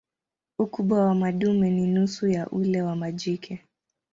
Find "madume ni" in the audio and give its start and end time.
1.15-1.87